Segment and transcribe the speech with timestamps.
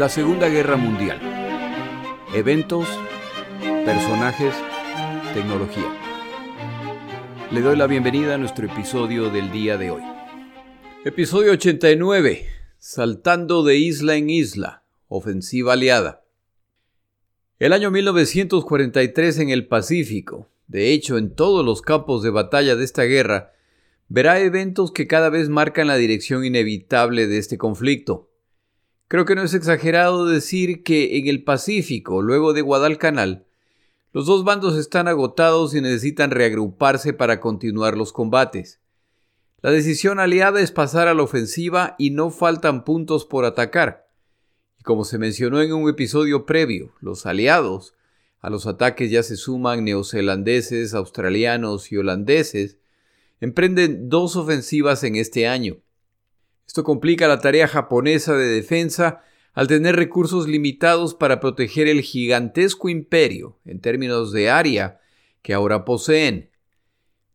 [0.00, 1.20] La Segunda Guerra Mundial.
[2.34, 2.88] Eventos,
[3.84, 4.54] personajes,
[5.34, 5.94] tecnología.
[7.50, 10.00] Le doy la bienvenida a nuestro episodio del día de hoy.
[11.04, 12.46] Episodio 89.
[12.78, 14.84] Saltando de isla en isla.
[15.08, 16.24] Ofensiva aliada.
[17.58, 22.84] El año 1943 en el Pacífico, de hecho en todos los campos de batalla de
[22.84, 23.52] esta guerra,
[24.08, 28.29] verá eventos que cada vez marcan la dirección inevitable de este conflicto.
[29.10, 33.44] Creo que no es exagerado decir que en el Pacífico, luego de Guadalcanal,
[34.12, 38.78] los dos bandos están agotados y necesitan reagruparse para continuar los combates.
[39.62, 44.06] La decisión aliada es pasar a la ofensiva y no faltan puntos por atacar.
[44.78, 47.94] Y como se mencionó en un episodio previo, los aliados
[48.38, 52.78] a los ataques ya se suman neozelandeses, australianos y holandeses,
[53.40, 55.78] emprenden dos ofensivas en este año.
[56.70, 62.88] Esto complica la tarea japonesa de defensa al tener recursos limitados para proteger el gigantesco
[62.88, 65.00] imperio, en términos de área,
[65.42, 66.50] que ahora poseen.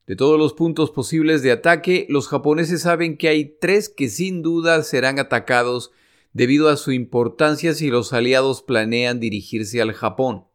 [0.08, 4.42] De todos los puntos posibles de ataque, los japoneses saben que hay tres que sin
[4.42, 5.92] duda serán atacados
[6.32, 10.46] debido a su importancia si los aliados planean dirigirse al Japón.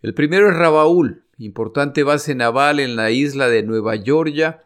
[0.00, 4.62] El primero es Rabaul, importante base naval en la isla de Nueva Georgia,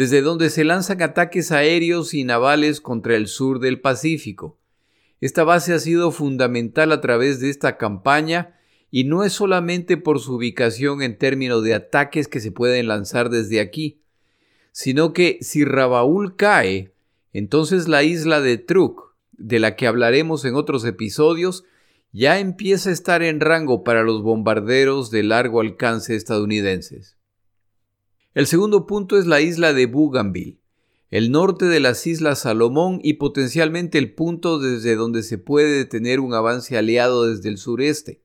[0.00, 4.58] desde donde se lanzan ataques aéreos y navales contra el sur del Pacífico.
[5.20, 8.58] Esta base ha sido fundamental a través de esta campaña
[8.90, 13.28] y no es solamente por su ubicación en términos de ataques que se pueden lanzar
[13.28, 14.00] desde aquí,
[14.72, 16.94] sino que si Rabaul cae,
[17.34, 21.64] entonces la isla de Truk, de la que hablaremos en otros episodios,
[22.10, 27.19] ya empieza a estar en rango para los bombarderos de largo alcance estadounidenses.
[28.32, 30.60] El segundo punto es la isla de Bougainville,
[31.10, 36.20] el norte de las Islas Salomón y potencialmente el punto desde donde se puede detener
[36.20, 38.22] un avance aliado desde el sureste.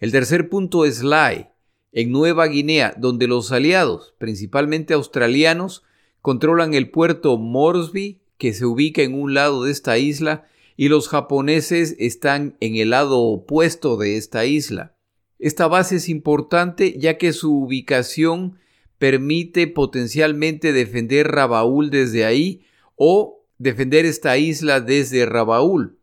[0.00, 1.50] El tercer punto es Lae,
[1.92, 5.82] en Nueva Guinea, donde los aliados, principalmente australianos,
[6.20, 10.46] controlan el puerto Moresby, que se ubica en un lado de esta isla,
[10.76, 14.94] y los japoneses están en el lado opuesto de esta isla.
[15.38, 18.58] Esta base es importante ya que su ubicación
[19.00, 22.60] permite potencialmente defender Rabaul desde ahí
[22.96, 25.96] o defender esta isla desde Rabaul.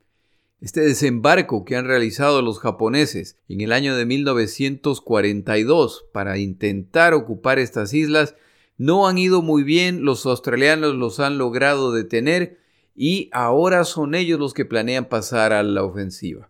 [0.62, 7.59] Este desembarco que han realizado los japoneses en el año de 1942 para intentar ocupar
[7.59, 8.34] estas islas
[8.78, 12.57] no han ido muy bien, los australianos los han logrado detener
[12.96, 16.50] y ahora son ellos los que planean pasar a la ofensiva.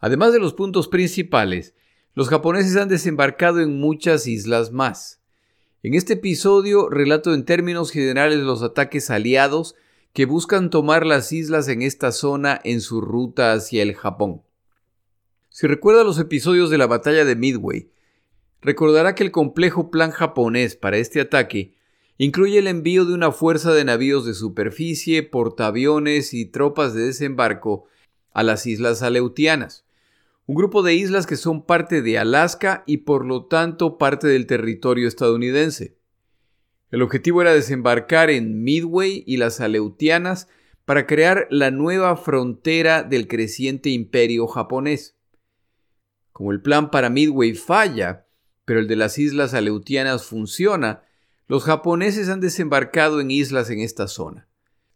[0.00, 1.74] Además de los puntos principales,
[2.14, 5.20] los japoneses han desembarcado en muchas islas más.
[5.84, 9.74] En este episodio relato en términos generales los ataques aliados
[10.14, 14.40] que buscan tomar las islas en esta zona en su ruta hacia el Japón.
[15.50, 17.90] Si recuerda los episodios de la batalla de Midway,
[18.62, 21.74] recordará que el complejo plan japonés para este ataque
[22.16, 27.84] incluye el envío de una fuerza de navíos de superficie, portaaviones y tropas de desembarco
[28.32, 29.83] a las islas Aleutianas,
[30.46, 34.46] un grupo de islas que son parte de Alaska y por lo tanto parte del
[34.46, 35.96] territorio estadounidense.
[36.90, 40.48] El objetivo era desembarcar en Midway y las Aleutianas
[40.84, 45.16] para crear la nueva frontera del creciente imperio japonés.
[46.32, 48.26] Como el plan para Midway falla,
[48.64, 51.04] pero el de las islas Aleutianas funciona,
[51.46, 54.48] los japoneses han desembarcado en islas en esta zona.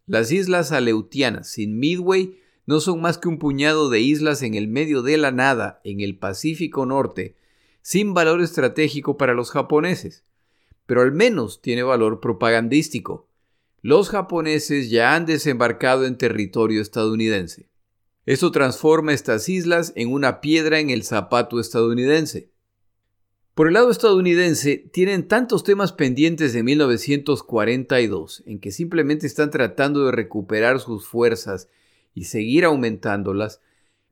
[0.05, 2.38] Las islas Aleutianas, sin Midway,
[2.69, 6.01] no son más que un puñado de islas en el medio de la nada, en
[6.01, 7.35] el Pacífico Norte,
[7.81, 10.23] sin valor estratégico para los japoneses,
[10.85, 13.27] pero al menos tiene valor propagandístico.
[13.81, 17.71] Los japoneses ya han desembarcado en territorio estadounidense.
[18.27, 22.51] Esto transforma estas islas en una piedra en el zapato estadounidense.
[23.55, 30.05] Por el lado estadounidense, tienen tantos temas pendientes de 1942 en que simplemente están tratando
[30.05, 31.67] de recuperar sus fuerzas
[32.13, 33.61] y seguir aumentándolas,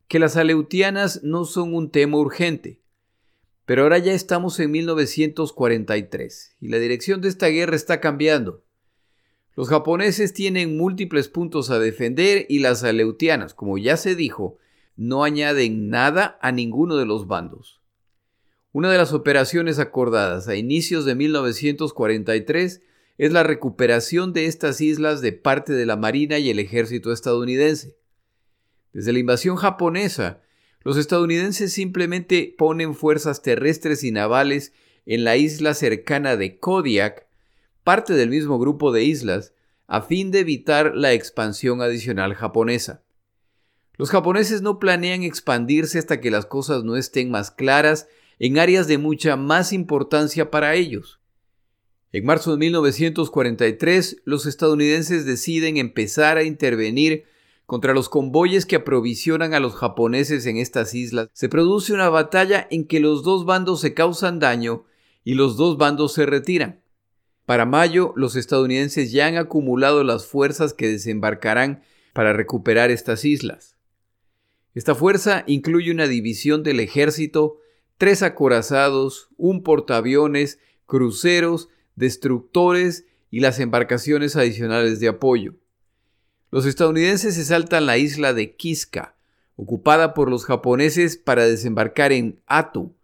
[0.07, 2.81] que las aleutianas no son un tema urgente.
[3.65, 8.63] Pero ahora ya estamos en 1943 y la dirección de esta guerra está cambiando.
[9.55, 14.57] Los japoneses tienen múltiples puntos a defender y las aleutianas, como ya se dijo,
[14.95, 17.81] no añaden nada a ninguno de los bandos.
[18.71, 22.81] Una de las operaciones acordadas a inicios de 1943
[23.17, 27.97] es la recuperación de estas islas de parte de la Marina y el ejército estadounidense.
[28.93, 30.41] Desde la invasión japonesa,
[30.83, 34.73] los estadounidenses simplemente ponen fuerzas terrestres y navales
[35.05, 37.27] en la isla cercana de Kodiak,
[37.83, 39.53] parte del mismo grupo de islas,
[39.87, 43.03] a fin de evitar la expansión adicional japonesa.
[43.97, 48.87] Los japoneses no planean expandirse hasta que las cosas no estén más claras en áreas
[48.87, 51.19] de mucha más importancia para ellos.
[52.11, 57.25] En marzo de 1943, los estadounidenses deciden empezar a intervenir
[57.65, 61.29] contra los convoyes que aprovisionan a los japoneses en estas islas.
[61.33, 64.85] Se produce una batalla en que los dos bandos se causan daño
[65.25, 66.81] y los dos bandos se retiran.
[67.45, 71.83] Para mayo, los estadounidenses ya han acumulado las fuerzas que desembarcarán
[72.13, 73.75] para recuperar estas islas.
[74.73, 77.57] Esta fuerza incluye una división del ejército,
[77.97, 81.67] tres acorazados, un portaaviones, cruceros,
[81.97, 85.55] destructores y las embarcaciones adicionales de apoyo.
[86.49, 89.17] Los estadounidenses se saltan la isla de Kiska,
[89.57, 92.95] ocupada por los japoneses para desembarcar en Atu,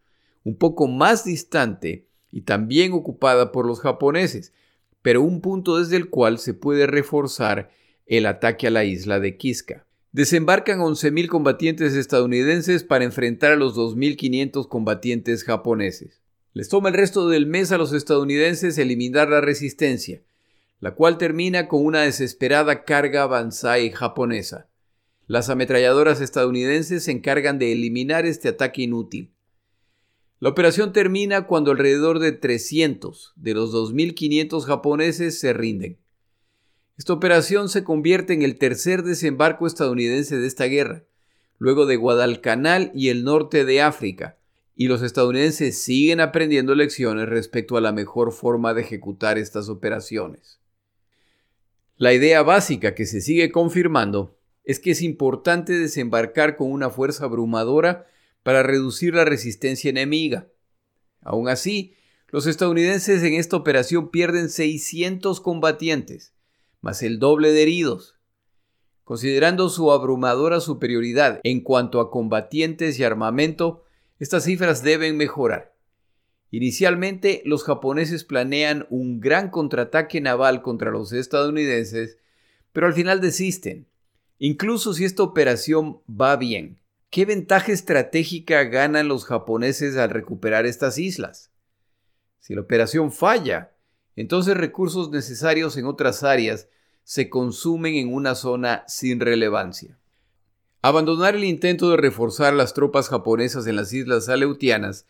[0.46, 4.54] un poco más distante y también ocupada por los japoneses,
[5.02, 7.70] pero un punto desde el cual se puede reforzar
[8.06, 13.76] el ataque a la isla de Kiska desembarcan 11.000 combatientes estadounidenses para enfrentar a los
[13.76, 16.23] 2.500 combatientes japoneses.
[16.54, 20.22] Les toma el resto del mes a los estadounidenses eliminar la resistencia,
[20.80, 24.70] la cual termina con una desesperada carga Banzai japonesa.
[25.26, 29.32] Las ametralladoras estadounidenses se encargan de eliminar este ataque inútil.
[30.40, 35.98] La operación termina cuando alrededor de 300 de los 2.500 japoneses se rinden.
[36.98, 41.04] Esta operación se convierte en el tercer desembarco estadounidense de esta guerra,
[41.58, 44.38] luego de Guadalcanal y el norte de África,
[44.76, 50.60] y los estadounidenses siguen aprendiendo lecciones respecto a la mejor forma de ejecutar estas operaciones.
[51.96, 57.26] La idea básica que se sigue confirmando es que es importante desembarcar con una fuerza
[57.26, 58.08] abrumadora
[58.42, 60.48] para reducir la resistencia enemiga.
[61.22, 61.96] Aún así,
[62.28, 66.34] los estadounidenses en esta operación pierden 600 combatientes,
[66.82, 68.16] más el doble de heridos.
[69.04, 73.83] Considerando su abrumadora superioridad en cuanto a combatientes y armamento,
[74.24, 75.76] estas cifras deben mejorar.
[76.50, 82.18] Inicialmente, los japoneses planean un gran contraataque naval contra los estadounidenses,
[82.72, 83.86] pero al final desisten.
[84.40, 86.80] Incluso si esta operación va bien,
[87.10, 91.52] ¿qué ventaja estratégica ganan los japoneses al recuperar estas islas?
[92.40, 93.74] Si la operación falla,
[94.16, 96.70] entonces recursos necesarios en otras áreas
[97.04, 99.98] se consumen en una zona sin relevancia.
[100.86, 105.06] Abandonar el intento de reforzar las tropas japonesas en las islas aleutianas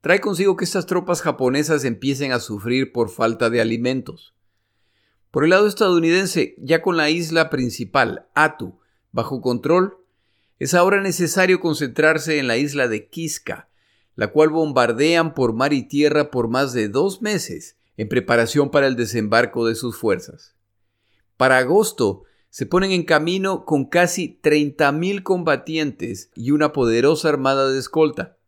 [0.00, 4.36] trae consigo que estas tropas japonesas empiecen a sufrir por falta de alimentos.
[5.32, 8.78] Por el lado estadounidense, ya con la isla principal, Atu,
[9.10, 9.96] bajo control,
[10.60, 13.68] es ahora necesario concentrarse en la isla de Kiska,
[14.14, 18.86] la cual bombardean por mar y tierra por más de dos meses en preparación para
[18.86, 20.54] el desembarco de sus fuerzas.
[21.36, 22.22] Para agosto
[22.56, 28.38] se ponen en camino con casi 30.000 combatientes y una poderosa armada de escolta.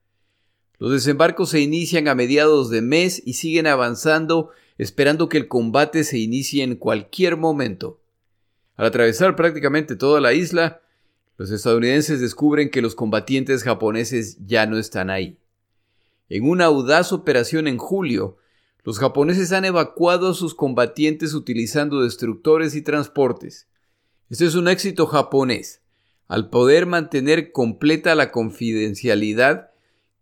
[0.78, 6.04] Los desembarcos se inician a mediados de mes y siguen avanzando esperando que el combate
[6.04, 8.00] se inicie en cualquier momento.
[8.76, 10.80] Al atravesar prácticamente toda la isla,
[11.36, 15.36] los estadounidenses descubren que los combatientes japoneses ya no están ahí.
[16.30, 18.38] En una audaz operación en julio,
[18.84, 23.67] los japoneses han evacuado a sus combatientes utilizando destructores y transportes.
[24.30, 25.80] Este es un éxito japonés,
[26.26, 29.70] al poder mantener completa la confidencialidad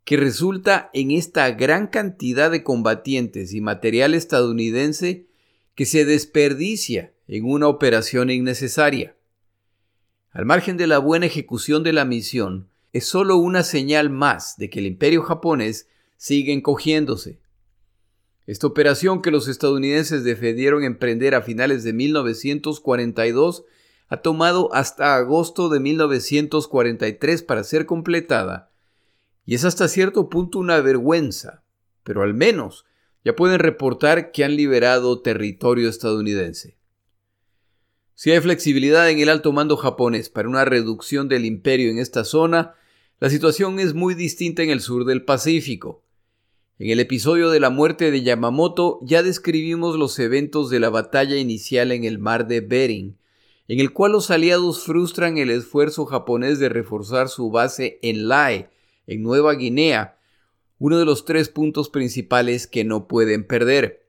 [0.04, 5.26] que resulta en esta gran cantidad de combatientes y material estadounidense
[5.74, 9.16] que se desperdicia en una operación innecesaria.
[10.30, 14.70] Al margen de la buena ejecución de la misión, es solo una señal más de
[14.70, 17.40] que el imperio japonés sigue encogiéndose.
[18.46, 23.64] Esta operación que los estadounidenses decidieron emprender a finales de 1942
[24.08, 28.70] ha tomado hasta agosto de 1943 para ser completada,
[29.44, 31.64] y es hasta cierto punto una vergüenza,
[32.02, 32.84] pero al menos
[33.24, 36.78] ya pueden reportar que han liberado territorio estadounidense.
[38.14, 42.24] Si hay flexibilidad en el alto mando japonés para una reducción del imperio en esta
[42.24, 42.74] zona,
[43.18, 46.04] la situación es muy distinta en el sur del Pacífico.
[46.78, 51.36] En el episodio de la muerte de Yamamoto ya describimos los eventos de la batalla
[51.36, 53.18] inicial en el mar de Bering,
[53.68, 58.70] en el cual los aliados frustran el esfuerzo japonés de reforzar su base en Lae,
[59.06, 60.18] en Nueva Guinea,
[60.78, 64.08] uno de los tres puntos principales que no pueden perder.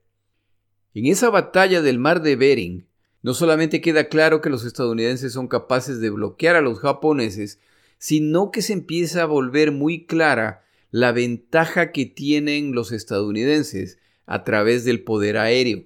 [0.94, 2.88] En esa batalla del mar de Bering,
[3.22, 7.60] no solamente queda claro que los estadounidenses son capaces de bloquear a los japoneses,
[7.98, 14.44] sino que se empieza a volver muy clara la ventaja que tienen los estadounidenses a
[14.44, 15.86] través del poder aéreo.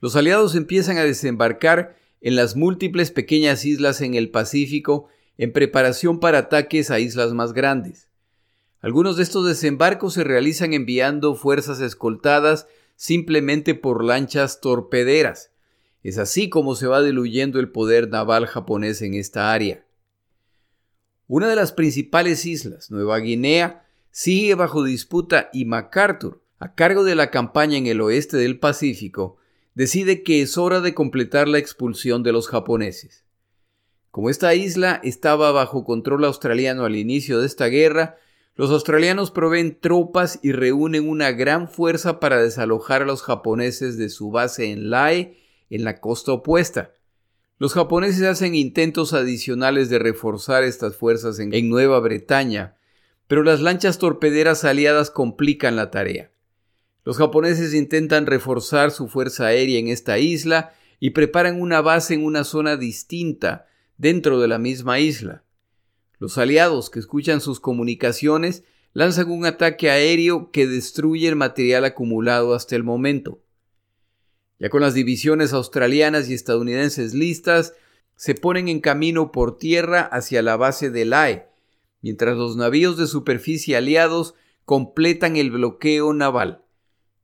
[0.00, 6.20] Los aliados empiezan a desembarcar en las múltiples pequeñas islas en el Pacífico en preparación
[6.20, 8.08] para ataques a islas más grandes.
[8.80, 12.66] Algunos de estos desembarcos se realizan enviando fuerzas escoltadas
[12.96, 15.50] simplemente por lanchas torpederas.
[16.02, 19.84] Es así como se va diluyendo el poder naval japonés en esta área.
[21.26, 27.16] Una de las principales islas, Nueva Guinea, sigue bajo disputa y MacArthur, a cargo de
[27.16, 29.36] la campaña en el oeste del Pacífico,
[29.74, 33.24] decide que es hora de completar la expulsión de los japoneses.
[34.10, 38.16] Como esta isla estaba bajo control australiano al inicio de esta guerra,
[38.54, 44.08] los australianos proveen tropas y reúnen una gran fuerza para desalojar a los japoneses de
[44.08, 45.38] su base en Lae,
[45.70, 46.92] en la costa opuesta.
[47.58, 52.76] Los japoneses hacen intentos adicionales de reforzar estas fuerzas en, en Nueva Bretaña,
[53.26, 56.30] pero las lanchas torpederas aliadas complican la tarea.
[57.04, 62.24] Los japoneses intentan reforzar su fuerza aérea en esta isla y preparan una base en
[62.24, 63.66] una zona distinta
[63.98, 65.44] dentro de la misma isla.
[66.18, 72.54] Los aliados que escuchan sus comunicaciones lanzan un ataque aéreo que destruye el material acumulado
[72.54, 73.42] hasta el momento.
[74.58, 77.74] Ya con las divisiones australianas y estadounidenses listas,
[78.16, 81.48] se ponen en camino por tierra hacia la base de Lae,
[82.00, 84.34] mientras los navíos de superficie aliados
[84.64, 86.63] completan el bloqueo naval.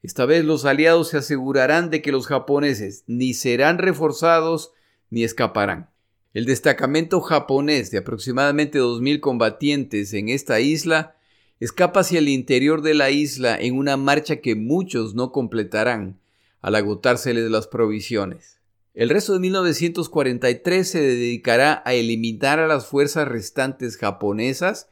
[0.02, 4.72] Esta vez los aliados se asegurarán de que los japoneses ni serán reforzados
[5.10, 5.90] ni escaparán.
[6.32, 11.16] El destacamento japonés de aproximadamente 2.000 combatientes en esta isla
[11.58, 16.18] escapa hacia el interior de la isla en una marcha que muchos no completarán
[16.62, 18.58] al agotárseles las provisiones.
[18.94, 24.88] El resto de 1943 se dedicará a eliminar a las fuerzas restantes japonesas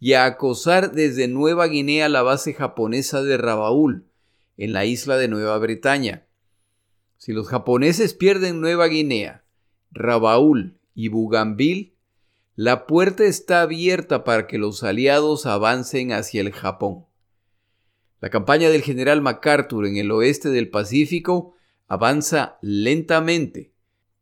[0.00, 4.04] y a acosar desde Nueva Guinea la base japonesa de Rabaul,
[4.56, 6.26] en la isla de Nueva Bretaña.
[7.16, 9.44] Si los japoneses pierden Nueva Guinea,
[9.92, 11.94] Rabaul y Bougainville,
[12.56, 17.06] la puerta está abierta para que los aliados avancen hacia el Japón.
[18.20, 21.56] La campaña del general MacArthur en el oeste del Pacífico
[21.88, 23.72] avanza lentamente,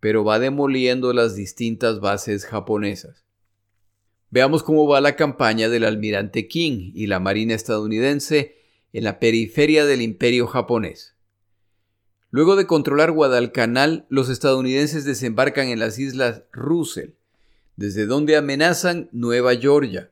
[0.00, 3.24] pero va demoliendo las distintas bases japonesas.
[4.30, 8.61] Veamos cómo va la campaña del almirante King y la Marina estadounidense
[8.92, 11.14] en la periferia del imperio japonés.
[12.30, 17.10] Luego de controlar Guadalcanal, los estadounidenses desembarcan en las islas Russell,
[17.76, 20.10] desde donde amenazan Nueva Georgia.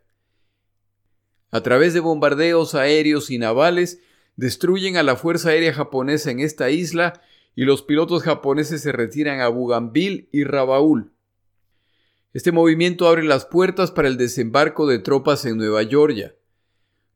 [1.50, 4.00] A través de bombardeos aéreos y navales,
[4.36, 7.20] destruyen a la Fuerza Aérea japonesa en esta isla
[7.56, 11.10] y los pilotos japoneses se retiran a Bougainville y Rabaul.
[12.32, 16.34] Este movimiento abre las puertas para el desembarco de tropas en Nueva Georgia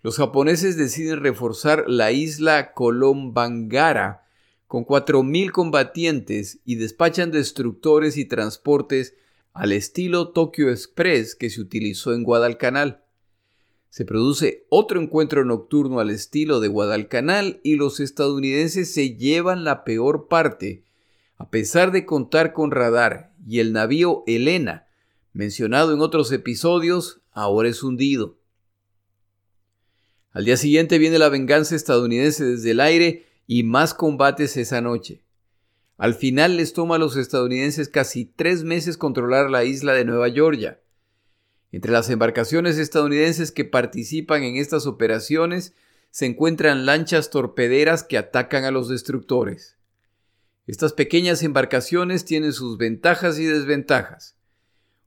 [0.04, 4.26] los japoneses deciden reforzar la isla Kolombangara
[4.66, 9.14] con 4.000 combatientes y despachan destructores y transportes
[9.54, 13.02] al estilo Tokyo Express que se utilizó en Guadalcanal.
[13.88, 19.84] Se produce otro encuentro nocturno al estilo de Guadalcanal y los estadounidenses se llevan la
[19.84, 20.84] peor parte,
[21.38, 24.86] a pesar de contar con radar y el navío Elena,
[25.32, 28.36] mencionado en otros episodios, ahora es hundido.
[30.34, 35.22] Al día siguiente viene la venganza estadounidense desde el aire y más combates esa noche.
[35.96, 40.28] Al final les toma a los estadounidenses casi tres meses controlar la isla de Nueva
[40.28, 40.80] Georgia.
[41.70, 45.76] Entre las embarcaciones estadounidenses que participan en estas operaciones
[46.10, 49.76] se encuentran lanchas torpederas que atacan a los destructores.
[50.66, 54.36] Estas pequeñas embarcaciones tienen sus ventajas y desventajas.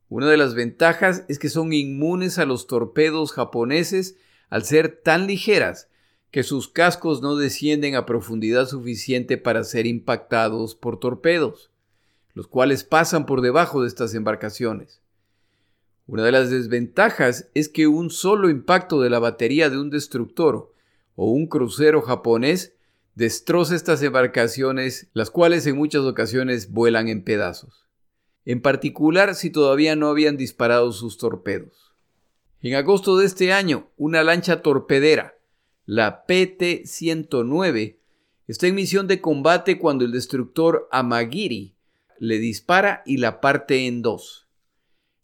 [0.08, 4.16] Una de las ventajas es que son inmunes a los torpedos japoneses
[4.50, 5.90] al ser tan ligeras
[6.32, 11.72] que sus cascos no descienden a profundidad suficiente para ser impactados por torpedos,
[12.34, 15.02] los cuales pasan por debajo de estas embarcaciones.
[16.06, 20.74] Una de las desventajas es que un solo impacto de la batería de un destructor
[21.16, 22.76] o un crucero japonés
[23.16, 27.88] destroza estas embarcaciones, las cuales en muchas ocasiones vuelan en pedazos,
[28.46, 31.87] en particular si todavía no habían disparado sus torpedos.
[32.62, 35.38] En agosto de este año, una lancha torpedera,
[35.86, 37.98] la PT-109,
[38.48, 41.76] está en misión de combate cuando el destructor Amagiri
[42.20, 44.48] le dispara y la parte en dos.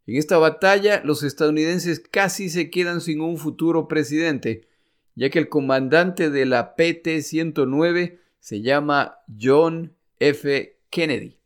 [0.05, 4.67] En esta batalla, los estadounidenses casi se quedan sin un futuro presidente,
[5.15, 10.77] ya que el comandante de la PT-109 se llama John F.
[10.89, 11.39] Kennedy.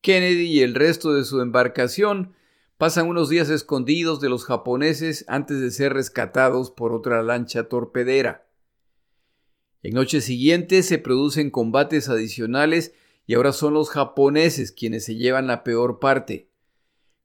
[0.00, 2.34] Kennedy y el resto de su embarcación
[2.78, 8.46] pasan unos días escondidos de los japoneses antes de ser rescatados por otra lancha torpedera.
[9.82, 12.92] En noches siguientes se producen combates adicionales
[13.26, 16.50] y ahora son los japoneses quienes se llevan la peor parte.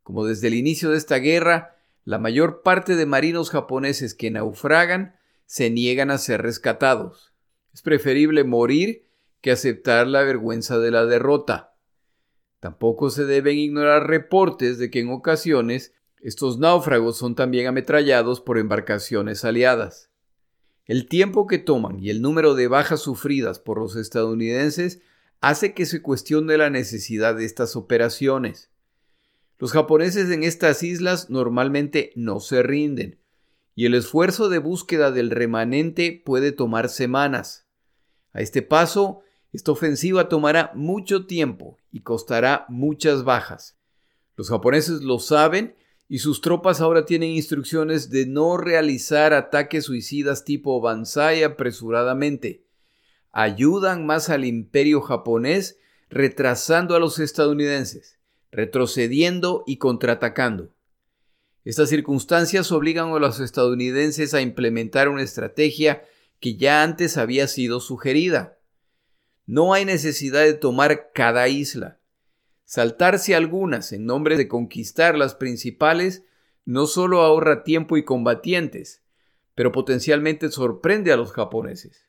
[0.03, 5.15] como desde el inicio de esta guerra, la mayor parte de marinos japoneses que naufragan
[5.45, 7.33] se niegan a ser rescatados.
[7.73, 9.07] Es preferible morir
[9.41, 11.70] que aceptar la vergüenza de la derrota.
[12.61, 18.59] Tampoco se deben ignorar reportes de que en ocasiones estos náufragos son también ametrallados por
[18.59, 20.11] embarcaciones aliadas.
[20.85, 25.01] El tiempo que toman y el número de bajas sufridas por los estadounidenses
[25.41, 28.69] hace que se cuestione la necesidad de estas operaciones.
[29.57, 33.19] Los japoneses en estas islas normalmente no se rinden,
[33.73, 37.65] y el esfuerzo de búsqueda del remanente puede tomar semanas.
[38.33, 39.21] A este paso,
[39.51, 43.77] esta ofensiva tomará mucho tiempo y costará muchas bajas.
[44.37, 45.75] Los japoneses lo saben
[46.07, 52.65] y sus tropas ahora tienen instrucciones de no realizar ataques suicidas tipo Banzai apresuradamente.
[53.31, 55.79] Ayudan más al imperio japonés
[56.09, 58.19] retrasando a los estadounidenses,
[58.51, 60.73] retrocediendo y contraatacando.
[61.63, 66.03] Estas circunstancias obligan a los estadounidenses a implementar una estrategia
[66.39, 68.57] que ya antes había sido sugerida.
[69.45, 72.01] No hay necesidad de tomar cada isla
[72.71, 76.23] Saltarse algunas en nombre de conquistar las principales
[76.63, 79.03] no solo ahorra tiempo y combatientes,
[79.55, 82.07] pero potencialmente sorprende a los japoneses.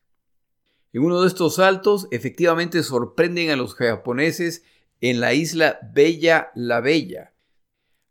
[0.92, 4.62] En uno de estos saltos, efectivamente sorprenden a los japoneses
[5.00, 7.34] en la isla Bella la Bella.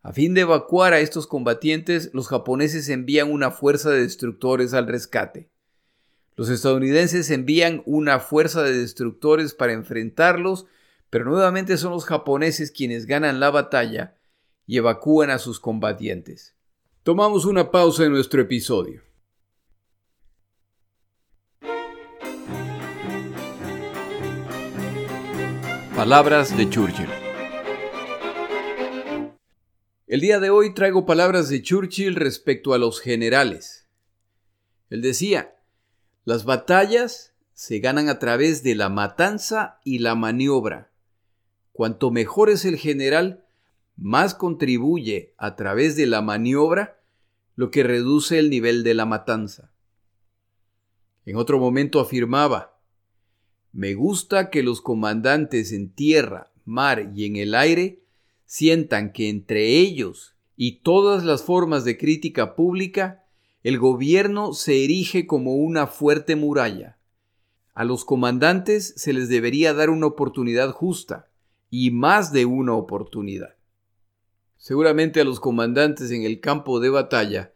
[0.01, 4.87] A fin de evacuar a estos combatientes, los japoneses envían una fuerza de destructores al
[4.87, 5.50] rescate.
[6.35, 10.67] Los estadounidenses envían una fuerza de destructores para enfrentarlos
[11.11, 14.15] pero nuevamente son los japoneses quienes ganan la batalla
[14.65, 16.55] y evacúan a sus combatientes.
[17.03, 19.03] Tomamos una pausa en nuestro episodio.
[25.93, 27.09] Palabras de Churchill.
[30.07, 33.89] El día de hoy traigo palabras de Churchill respecto a los generales.
[34.89, 35.57] Él decía,
[36.25, 40.91] las batallas se ganan a través de la matanza y la maniobra
[41.71, 43.45] Cuanto mejor es el general,
[43.97, 47.01] más contribuye a través de la maniobra,
[47.55, 49.71] lo que reduce el nivel de la matanza.
[51.25, 52.79] En otro momento afirmaba,
[53.71, 58.03] me gusta que los comandantes en tierra, mar y en el aire
[58.45, 63.20] sientan que entre ellos y todas las formas de crítica pública,
[63.63, 66.97] el gobierno se erige como una fuerte muralla.
[67.73, 71.29] A los comandantes se les debería dar una oportunidad justa,
[71.69, 73.55] y más de una oportunidad.
[74.57, 77.53] Seguramente a los comandantes en el campo de batalla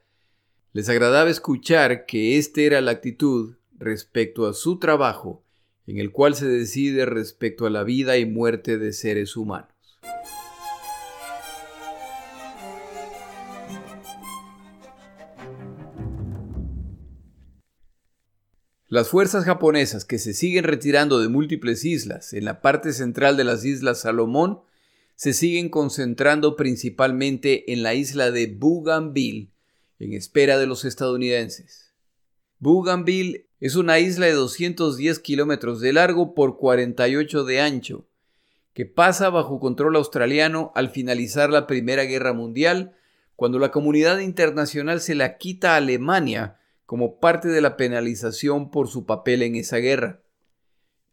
[0.74, 5.44] les agradaba escuchar que esta era la actitud respecto a su trabajo
[5.88, 9.75] en el cual se decide respecto a la vida y muerte de seres humanos.
[18.96, 23.44] Las fuerzas japonesas que se siguen retirando de múltiples islas en la parte central de
[23.44, 24.62] las Islas Salomón
[25.18, 29.52] se siguen concentrando principalmente en la isla de Bougainville
[30.00, 31.92] en espera de los estadounidenses.
[32.60, 38.08] Bougainville es una isla de 210 kilómetros de largo por 48 de ancho,
[38.72, 42.96] que pasa bajo control australiano al finalizar la Primera Guerra Mundial,
[43.36, 48.88] cuando la comunidad internacional se la quita a Alemania como parte de la penalización por
[48.88, 50.22] su papel en esa guerra.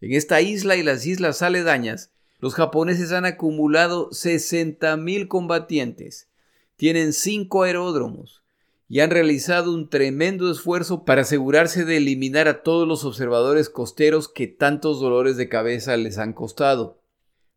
[0.01, 6.29] En esta isla y las islas aledañas, los japoneses han acumulado 60.000 combatientes,
[6.77, 8.43] tienen cinco aeródromos
[8.89, 14.29] y han realizado un tremendo esfuerzo para asegurarse de eliminar a todos los observadores costeros
[14.29, 17.01] que tantos dolores de cabeza les han costado.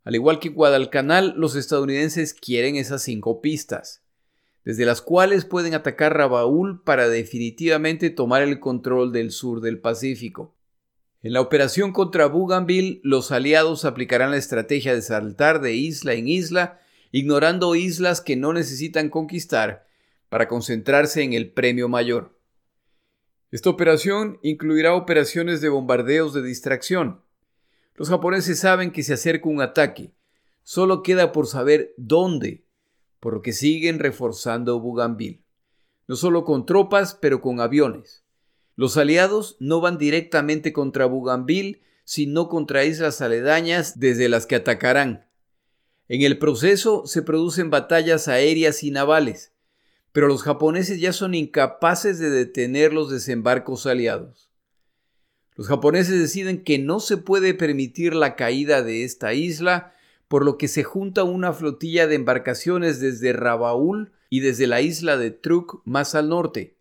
[0.04, 4.05] Al igual que Guadalcanal, los estadounidenses quieren esas cinco pistas
[4.65, 10.56] desde las cuales pueden atacar Rabaul para definitivamente tomar el control del sur del Pacífico.
[11.21, 16.28] En la operación contra Bougainville, los aliados aplicarán la estrategia de saltar de isla en
[16.28, 16.80] isla,
[17.12, 19.86] ignorando islas que no necesitan conquistar,
[20.30, 22.38] para concentrarse en el premio mayor.
[23.51, 27.21] Esta operación incluirá operaciones de bombardeos de distracción.
[27.93, 30.12] Los japoneses saben que se acerca un ataque,
[30.63, 32.64] solo queda por saber dónde
[33.26, 35.42] por lo que siguen reforzando Bougainville,
[36.08, 38.24] no solo con tropas, pero con aviones.
[38.76, 45.26] Los aliados no van directamente contra Bougainville, sino contra islas aledañas desde las que atacarán.
[46.08, 49.54] En el proceso se producen batallas aéreas y navales,
[50.12, 54.52] pero los japoneses ya son incapaces de detener los desembarcos aliados.
[55.56, 59.96] Los japoneses deciden que no se puede permitir la caída de esta isla
[60.28, 65.18] por lo que se junta una flotilla de embarcaciones desde Rabaul y desde la isla
[65.18, 66.78] de Truk más al norte.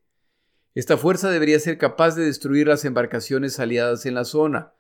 [0.75, 4.73] Esta fuerza debería ser capaz de destruir las embarcaciones aliadas en la zona.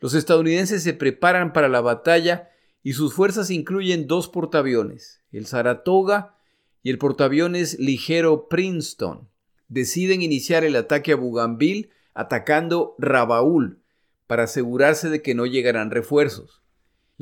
[0.00, 2.50] Los estadounidenses se preparan para la batalla
[2.82, 6.36] y sus fuerzas incluyen dos portaaviones, el Saratoga
[6.82, 9.28] y el portaaviones ligero Princeton.
[9.68, 13.80] Deciden iniciar el ataque a Bougainville atacando Rabaul
[14.26, 16.61] para asegurarse de que no llegarán refuerzos.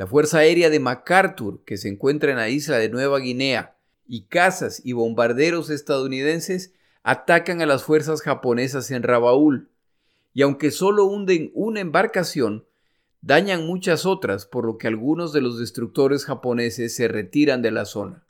[0.01, 3.77] La Fuerza Aérea de MacArthur, que se encuentra en la isla de Nueva Guinea,
[4.09, 9.69] y cazas y bombarderos estadounidenses atacan a las fuerzas japonesas en Rabaul,
[10.33, 12.65] y aunque solo hunden una embarcación,
[13.21, 17.85] dañan muchas otras, por lo que algunos de los destructores japoneses se retiran de la
[17.85, 18.25] zona.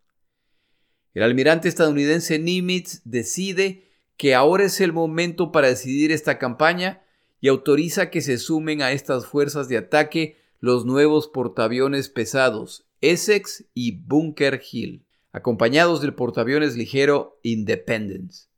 [1.15, 3.85] El almirante estadounidense Nimitz decide
[4.17, 7.05] que ahora es el momento para decidir esta campaña
[7.41, 13.65] y autoriza que se sumen a estas fuerzas de ataque los nuevos portaaviones pesados Essex
[13.73, 18.49] y Bunker Hill, acompañados del portaaviones ligero Independence.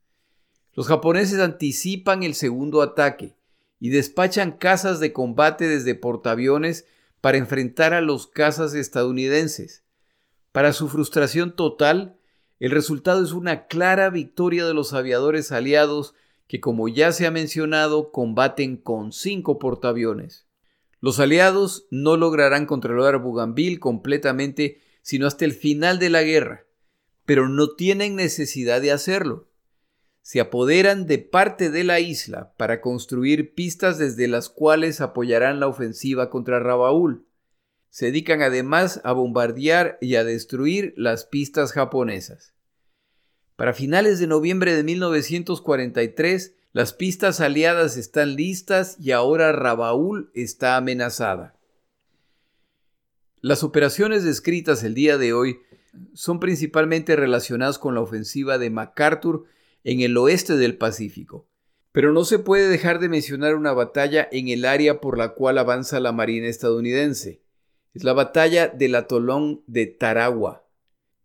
[0.73, 3.37] Los japoneses anticipan el segundo ataque
[3.79, 6.87] y despachan cazas de combate desde portaaviones
[7.21, 9.85] para enfrentar a los cazas estadounidenses.
[10.51, 12.19] Para su frustración total,
[12.59, 16.15] el resultado es una clara victoria de los aviadores aliados
[16.49, 20.47] que, como ya se ha mencionado, combaten con cinco portaaviones.
[21.03, 26.65] Los aliados no lograrán controlar Bougainville completamente sino hasta el final de la guerra,
[27.27, 29.53] pero no tienen necesidad de hacerlo
[30.23, 35.67] se apoderan de parte de la isla para construir pistas desde las cuales apoyarán la
[35.67, 37.27] ofensiva contra Rabaul.
[37.91, 42.55] Se dedican además a bombardear y a destruir las pistas japonesas.
[43.57, 50.79] Para finales de noviembre de 1943, las pistas aliadas están listas y ahora Rabaul está
[50.79, 51.55] amenazada.
[53.43, 55.59] Las operaciones descritas el día de hoy
[56.15, 59.45] son principalmente relacionadas con la ofensiva de MacArthur
[59.85, 61.47] en el oeste del Pacífico.
[61.93, 65.59] Pero no se puede dejar de mencionar una batalla en el área por la cual
[65.59, 67.43] avanza la Marina estadounidense.
[67.93, 70.65] Es la batalla del atolón de Tarawa.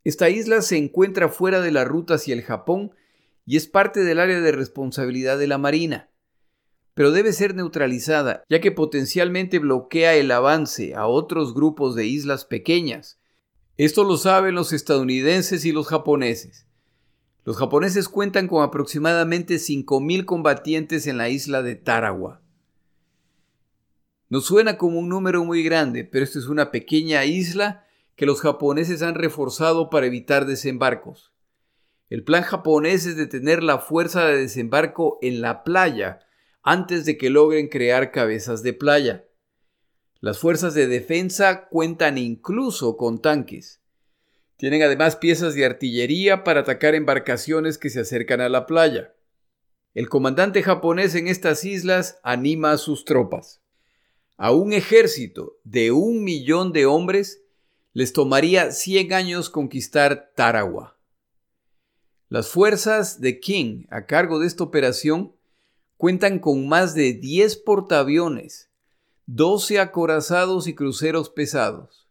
[0.03, 2.91] Esta isla se encuentra fuera de la ruta hacia el Japón
[3.47, 6.09] y es parte del área de responsabilidad de la Marina.
[6.93, 12.43] Pero debe ser neutralizada, ya que potencialmente bloquea el avance a otros grupos de islas
[12.43, 13.19] pequeñas.
[13.77, 16.67] Esto lo saben los estadounidenses y los japoneses.
[17.45, 22.41] Los japoneses cuentan con aproximadamente 5.000 combatientes en la isla de Tarawa.
[24.27, 27.85] Nos suena como un número muy grande, pero esto es una pequeña isla
[28.17, 31.31] que los japoneses han reforzado para evitar desembarcos.
[32.09, 36.19] El plan japonés es detener la fuerza de desembarco en la playa
[36.63, 39.25] antes de que logren crear cabezas de playa.
[40.19, 43.81] Las fuerzas de defensa cuentan incluso con tanques.
[44.55, 49.13] Tienen además piezas de artillería para atacar embarcaciones que se acercan a la playa.
[49.93, 53.61] El comandante japonés en estas islas anima a sus tropas.
[54.37, 57.43] A un ejército de un millón de hombres
[57.93, 60.96] les tomaría 100 años conquistar Tarawa.
[62.29, 65.33] Las fuerzas de King a cargo de esta operación
[65.95, 68.69] cuentan con más de 10 portaaviones,
[69.27, 72.05] 12 acorazados y cruceros pesados.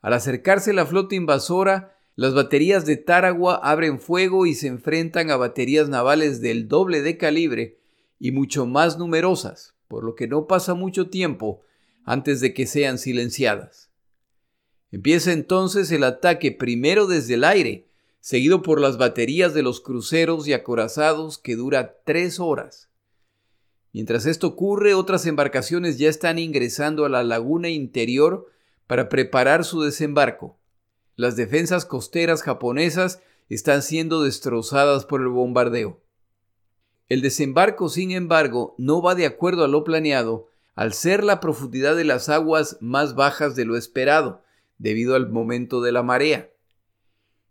[0.00, 5.36] Al acercarse la flota invasora, las baterías de Tarawa abren fuego y se enfrentan a
[5.36, 7.80] baterías navales del doble de calibre
[8.20, 11.62] y mucho más numerosas, por lo que no pasa mucho tiempo
[12.04, 13.90] antes de que sean silenciadas.
[14.92, 17.87] Empieza entonces el ataque primero desde el aire,
[18.20, 22.88] seguido por las baterías de los cruceros y acorazados que dura tres horas.
[23.92, 28.46] Mientras esto ocurre, otras embarcaciones ya están ingresando a la laguna interior
[28.86, 30.58] para preparar su desembarco.
[31.16, 36.00] Las defensas costeras japonesas están siendo destrozadas por el bombardeo.
[37.08, 41.96] El desembarco, sin embargo, no va de acuerdo a lo planeado, al ser la profundidad
[41.96, 44.44] de las aguas más bajas de lo esperado,
[44.76, 46.50] debido al momento de la marea.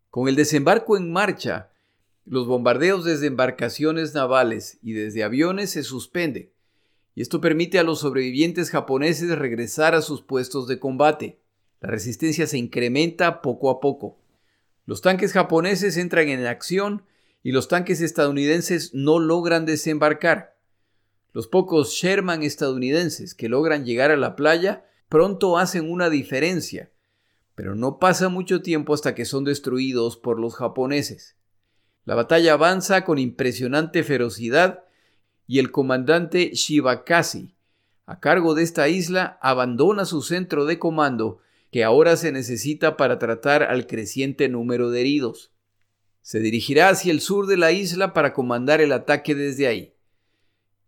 [0.09, 1.71] Con el desembarco en marcha,
[2.25, 6.51] los bombardeos desde embarcaciones navales y desde aviones se suspenden
[7.17, 11.39] y esto permite a los sobrevivientes japoneses regresar a sus puestos de combate.
[11.81, 14.19] La resistencia se incrementa poco a poco.
[14.85, 17.07] Los tanques japoneses entran en acción
[17.41, 20.59] y los tanques estadounidenses no logran desembarcar.
[21.33, 26.91] Los pocos Sherman estadounidenses que logran llegar a la playa pronto hacen una diferencia,
[27.57, 31.37] pero no pasa mucho tiempo hasta que son destruidos por los japoneses.
[32.05, 34.83] La batalla avanza con impresionante ferocidad
[35.47, 37.55] y el comandante Shibakashi,
[38.05, 41.39] a cargo de esta isla, abandona su centro de comando
[41.71, 45.51] que ahora se necesita para tratar al creciente número de heridos.
[46.21, 49.95] Se dirigirá hacia el sur de la isla para comandar el ataque desde ahí.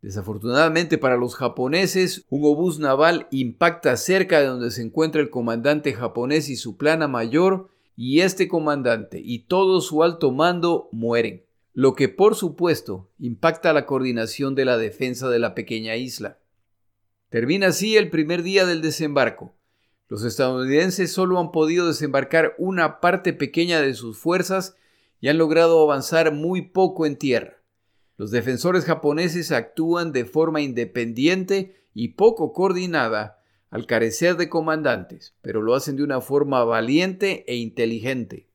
[0.02, 5.94] Desafortunadamente para los japoneses, un obús naval impacta cerca de donde se encuentra el comandante
[5.94, 11.96] japonés y su plana mayor, y este comandante y todo su alto mando mueren, lo
[11.96, 16.38] que por supuesto impacta la coordinación de la defensa de la pequeña isla.
[17.28, 19.54] Termina así el primer día del desembarco.
[20.08, 24.78] Los estadounidenses solo han podido desembarcar una parte pequeña de sus fuerzas
[25.20, 27.59] y han logrado avanzar muy poco en tierra.
[28.20, 35.62] Los defensores japoneses actúan de forma independiente y poco coordinada al carecer de comandantes, pero
[35.62, 38.50] lo hacen de una forma valiente e inteligente.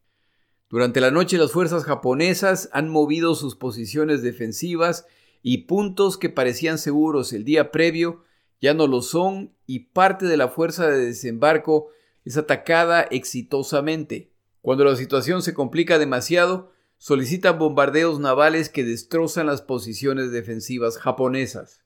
[0.68, 5.06] Durante la noche las fuerzas japonesas han movido sus posiciones defensivas
[5.40, 8.22] y puntos que parecían seguros el día previo
[8.60, 11.88] ya no lo son y parte de la fuerza de desembarco
[12.26, 14.30] es atacada exitosamente.
[14.60, 21.82] Cuando la situación se complica demasiado, solicitan bombardeos navales que destrozan las posiciones defensivas japonesas.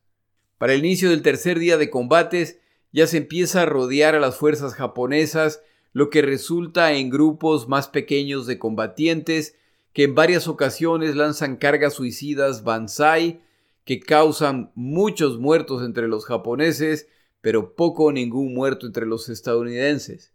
[0.59, 2.59] Para el inicio del tercer día de combates,
[2.93, 7.89] ya se empieza a rodear a las fuerzas japonesas, lo que resulta en grupos más
[7.89, 9.57] pequeños de combatientes
[9.93, 13.43] que en varias ocasiones lanzan cargas suicidas Banzai
[13.85, 17.09] que causan muchos muertos entre los japoneses,
[17.41, 20.35] pero poco o ningún muerto entre los estadounidenses.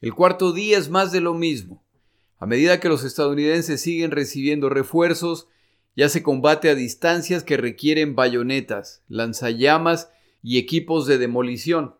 [0.00, 1.83] El cuarto día es más de lo mismo.
[2.44, 5.48] A medida que los estadounidenses siguen recibiendo refuerzos,
[5.96, 10.10] ya se combate a distancias que requieren bayonetas, lanzallamas
[10.42, 11.94] y equipos de demolición.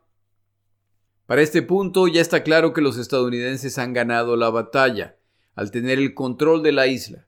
[1.24, 5.16] Para este punto ya está claro que los estadounidenses han ganado la batalla,
[5.54, 7.26] al tener el control de la isla.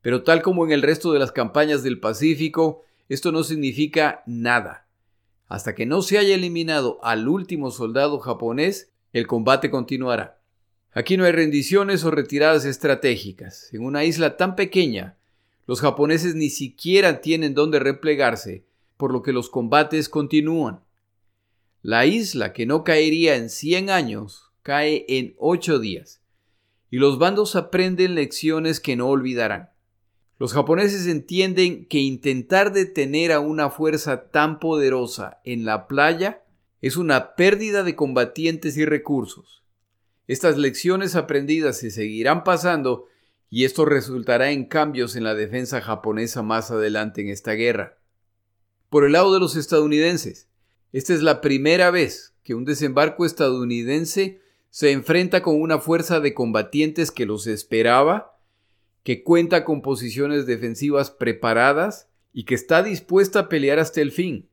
[0.00, 4.86] Pero tal como en el resto de las campañas del Pacífico, esto no significa nada.
[5.46, 10.39] Hasta que no se haya eliminado al último soldado japonés, el combate continuará.
[10.92, 13.72] Aquí no hay rendiciones o retiradas estratégicas.
[13.72, 15.16] En una isla tan pequeña,
[15.66, 18.64] los japoneses ni siquiera tienen dónde replegarse,
[18.96, 20.80] por lo que los combates continúan.
[21.82, 26.20] La isla que no caería en 100 años cae en 8 días,
[26.90, 29.70] y los bandos aprenden lecciones que no olvidarán.
[30.40, 36.42] Los japoneses entienden que intentar detener a una fuerza tan poderosa en la playa
[36.82, 39.59] es una pérdida de combatientes y recursos.
[40.30, 43.08] Estas lecciones aprendidas se seguirán pasando
[43.48, 47.98] y esto resultará en cambios en la defensa japonesa más adelante en esta guerra.
[48.90, 50.48] Por el lado de los estadounidenses,
[50.92, 56.32] esta es la primera vez que un desembarco estadounidense se enfrenta con una fuerza de
[56.32, 58.38] combatientes que los esperaba,
[59.02, 64.48] que cuenta con posiciones defensivas preparadas y que está dispuesta a pelear hasta el fin.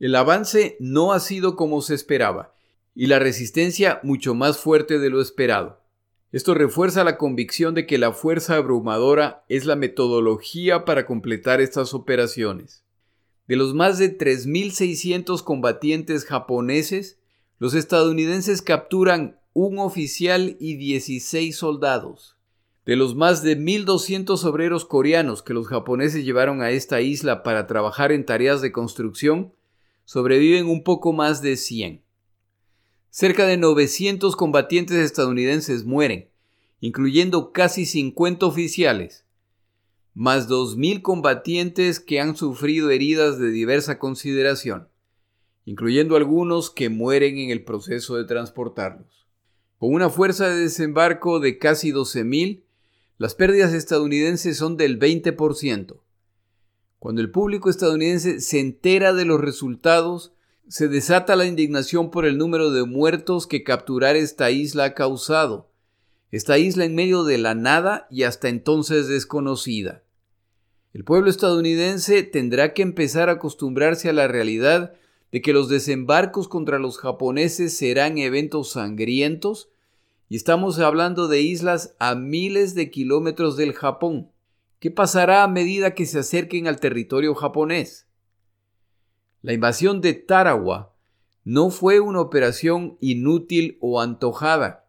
[0.00, 2.53] El avance no ha sido como se esperaba,
[2.94, 5.80] y la resistencia mucho más fuerte de lo esperado.
[6.32, 11.94] Esto refuerza la convicción de que la fuerza abrumadora es la metodología para completar estas
[11.94, 12.84] operaciones.
[13.46, 17.18] De los más de 3.600 combatientes japoneses,
[17.58, 22.36] los estadounidenses capturan un oficial y 16 soldados.
[22.84, 27.66] De los más de 1.200 obreros coreanos que los japoneses llevaron a esta isla para
[27.66, 29.54] trabajar en tareas de construcción,
[30.04, 32.03] sobreviven un poco más de 100.
[33.16, 36.30] Cerca de 900 combatientes estadounidenses mueren,
[36.80, 39.24] incluyendo casi 50 oficiales,
[40.14, 44.88] más 2.000 combatientes que han sufrido heridas de diversa consideración,
[45.64, 49.28] incluyendo algunos que mueren en el proceso de transportarlos.
[49.78, 52.64] Con una fuerza de desembarco de casi 12.000,
[53.18, 56.00] las pérdidas estadounidenses son del 20%.
[56.98, 60.32] Cuando el público estadounidense se entera de los resultados,
[60.68, 65.70] se desata la indignación por el número de muertos que capturar esta isla ha causado.
[66.30, 70.02] Esta isla en medio de la nada y hasta entonces desconocida.
[70.92, 74.94] El pueblo estadounidense tendrá que empezar a acostumbrarse a la realidad
[75.32, 79.68] de que los desembarcos contra los japoneses serán eventos sangrientos
[80.28, 84.30] y estamos hablando de islas a miles de kilómetros del Japón.
[84.78, 88.06] ¿Qué pasará a medida que se acerquen al territorio japonés?
[89.44, 90.94] La invasión de Tarawa
[91.44, 94.86] no fue una operación inútil o antojada.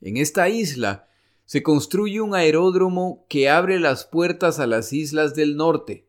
[0.00, 1.08] En esta isla
[1.44, 6.06] se construye un aeródromo que abre las puertas a las islas del norte.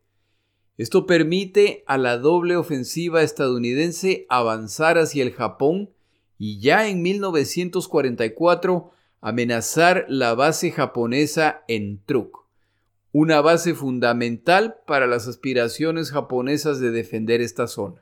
[0.78, 5.90] Esto permite a la doble ofensiva estadounidense avanzar hacia el Japón
[6.38, 12.39] y ya en 1944 amenazar la base japonesa en Truk
[13.20, 18.02] una base fundamental para las aspiraciones japonesas de defender esta zona.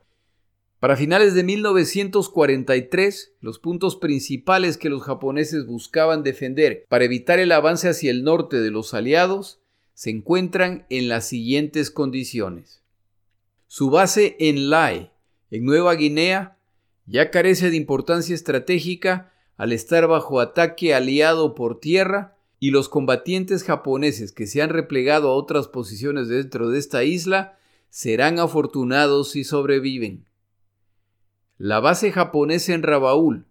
[0.79, 7.51] Para finales de 1943, los puntos principales que los japoneses buscaban defender para evitar el
[7.51, 9.59] avance hacia el norte de los aliados
[9.95, 12.83] se encuentran en las siguientes condiciones.
[13.65, 15.09] Su base en Lae,
[15.49, 16.59] en Nueva Guinea,
[17.07, 23.63] ya carece de importancia estratégica al estar bajo ataque aliado por tierra y los combatientes
[23.63, 27.57] japoneses que se han replegado a otras posiciones dentro de esta isla
[27.89, 30.25] serán afortunados si sobreviven.
[31.57, 33.45] La base japonesa en Rabaul,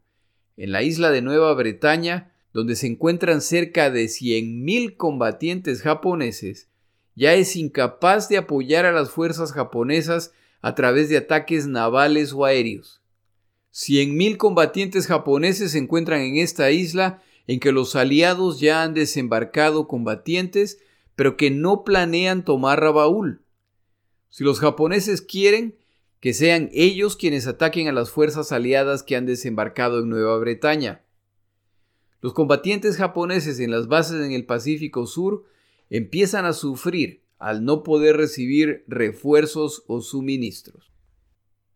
[0.56, 6.68] en la isla de Nueva Bretaña, donde se encuentran cerca de 100.000 combatientes japoneses,
[7.14, 12.44] ya es incapaz de apoyar a las fuerzas japonesas a través de ataques navales o
[12.44, 13.00] aéreos.
[13.72, 19.86] 100.000 combatientes japoneses se encuentran en esta isla en que los aliados ya han desembarcado
[19.86, 20.78] combatientes,
[21.14, 23.42] pero que no planean tomar Rabaul.
[24.28, 25.76] Si los japoneses quieren,
[26.20, 31.04] que sean ellos quienes ataquen a las fuerzas aliadas que han desembarcado en Nueva Bretaña.
[32.20, 35.44] Los combatientes japoneses en las bases en el Pacífico Sur
[35.90, 40.90] empiezan a sufrir al no poder recibir refuerzos o suministros.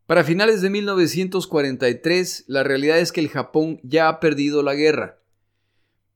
[0.06, 5.19] Para finales de 1943, la realidad es que el Japón ya ha perdido la guerra,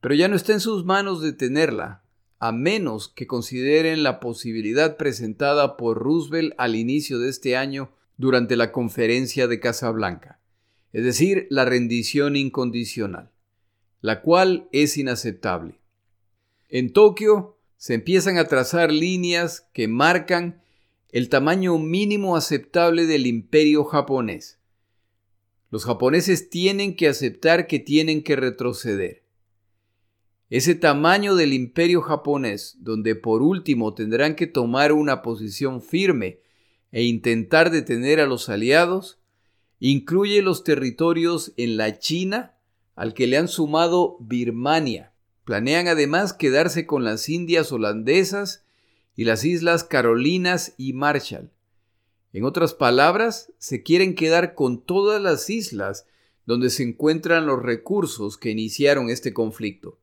[0.05, 2.03] pero ya no está en sus manos detenerla,
[2.37, 8.55] a menos que consideren la posibilidad presentada por Roosevelt al inicio de este año durante
[8.55, 10.39] la conferencia de Casablanca,
[10.93, 13.31] es decir, la rendición incondicional,
[14.01, 15.79] la cual es inaceptable.
[16.69, 20.61] En Tokio se empiezan a trazar líneas que marcan
[21.09, 24.59] el tamaño mínimo aceptable del imperio japonés.
[25.71, 29.24] Los japoneses tienen que aceptar que tienen que retroceder.
[30.49, 36.39] Ese tamaño del imperio japonés, donde por último tendrán que tomar una posición firme
[36.91, 39.19] e intentar detener a los aliados,
[39.79, 42.53] incluye los territorios en la China
[42.95, 45.11] al que le han sumado Birmania.
[45.45, 48.63] Planean además quedarse con las Indias holandesas
[49.15, 51.51] y las Islas Carolinas y Marshall.
[52.33, 56.05] En otras palabras, se quieren quedar con todas las islas
[56.45, 59.97] donde se encuentran los recursos que iniciaron este conflicto.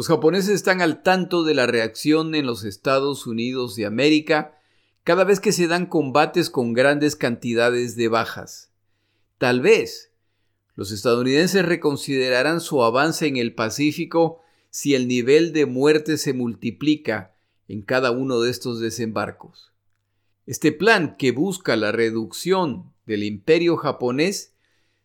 [0.00, 4.58] Los japoneses están al tanto de la reacción en los Estados Unidos de América
[5.04, 8.70] cada vez que se dan combates con grandes cantidades de bajas.
[9.36, 10.10] Tal vez
[10.74, 17.34] los estadounidenses reconsiderarán su avance en el Pacífico si el nivel de muerte se multiplica
[17.68, 19.70] en cada uno de estos desembarcos.
[20.46, 24.54] Este plan que busca la reducción del imperio japonés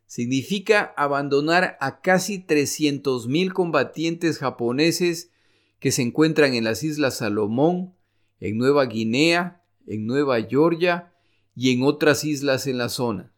[0.07, 5.31] significa abandonar a casi 300.000 combatientes japoneses
[5.79, 7.93] que se encuentran en las Islas Salomón,
[8.39, 11.13] en Nueva Guinea, en Nueva Georgia
[11.55, 13.31] y en otras islas en la zona.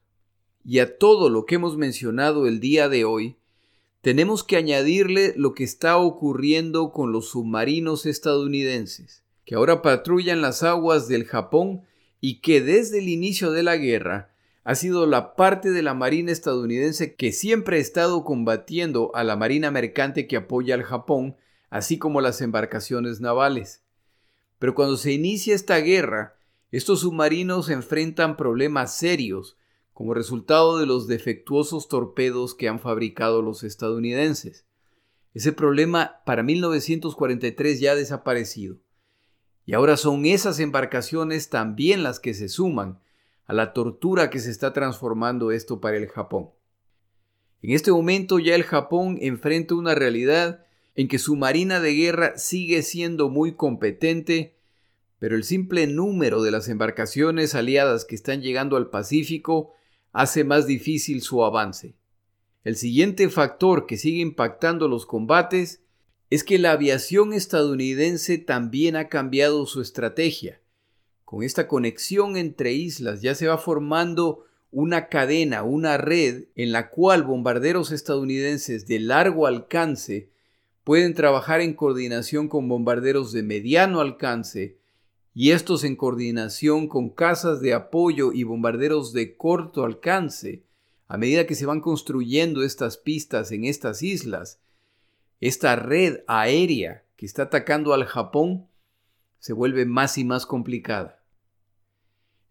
[0.64, 3.38] Y a todo lo que hemos mencionado el día de hoy,
[4.02, 10.64] tenemos que añadirle lo que está ocurriendo con los submarinos estadounidenses, que ahora patrullan las
[10.64, 11.82] aguas del Japón
[12.20, 14.34] y que desde el inicio de la guerra
[14.68, 19.38] ha sido la parte de la Marina estadounidense que siempre ha estado combatiendo a la
[19.38, 21.38] Marina mercante que apoya al Japón,
[21.70, 23.86] así como las embarcaciones navales.
[24.60, 26.36] Pero cuando se inicia esta guerra,
[26.70, 29.56] estos submarinos enfrentan problemas serios
[29.94, 34.66] como resultado de los defectuosos torpedos que han fabricado los estadounidenses.
[35.34, 38.80] Ese problema para 1943 ya ha desaparecido.
[39.66, 43.00] Y ahora son esas embarcaciones también las que se suman
[43.48, 46.52] a la tortura que se está transformando esto para el Japón.
[47.62, 52.38] En este momento ya el Japón enfrenta una realidad en que su marina de guerra
[52.38, 54.58] sigue siendo muy competente
[55.20, 59.74] pero el simple número de las embarcaciones aliadas que están llegando al Pacífico
[60.12, 61.96] hace más difícil su avance.
[62.64, 65.82] El siguiente factor que sigue impactando los combates
[66.30, 70.62] es que la aviación estadounidense también ha cambiado su estrategia.
[71.28, 76.90] Con esta conexión entre islas ya se va formando una cadena, una red en la
[76.90, 80.30] cual bombarderos estadounidenses de largo alcance
[80.86, 84.78] pueden trabajar en coordinación con bombarderos de mediano alcance
[85.34, 90.64] y estos en coordinación con casas de apoyo y bombarderos de corto alcance,
[91.10, 94.62] a medida que se van construyendo estas pistas en estas islas,
[95.42, 98.66] esta red aérea que está atacando al Japón
[99.40, 101.17] se vuelve más y más complicada.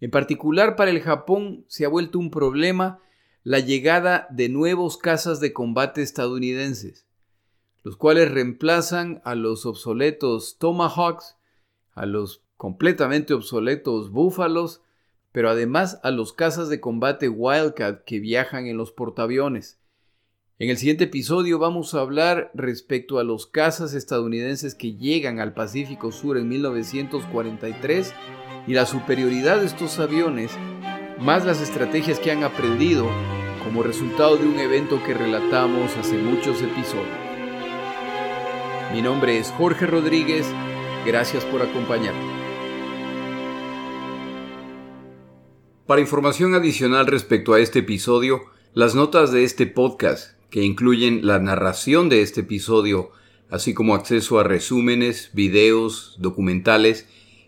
[0.00, 3.00] En particular para el Japón se ha vuelto un problema
[3.42, 7.06] la llegada de nuevos cazas de combate estadounidenses,
[7.84, 11.36] los cuales reemplazan a los obsoletos Tomahawks,
[11.92, 14.82] a los completamente obsoletos búfalos,
[15.32, 19.78] pero además a los cazas de combate Wildcat que viajan en los portaaviones.
[20.58, 25.52] En el siguiente episodio vamos a hablar respecto a los cazas estadounidenses que llegan al
[25.52, 28.14] Pacífico Sur en 1943
[28.66, 30.50] y la superioridad de estos aviones,
[31.20, 33.08] más las estrategias que han aprendido
[33.62, 37.06] como resultado de un evento que relatamos hace muchos episodios.
[38.92, 40.46] Mi nombre es Jorge Rodríguez,
[41.04, 42.36] gracias por acompañarme.
[45.86, 48.40] Para información adicional respecto a este episodio,
[48.74, 53.10] las notas de este podcast que incluyen la narración de este episodio,
[53.48, 57.06] así como acceso a resúmenes, videos, documentales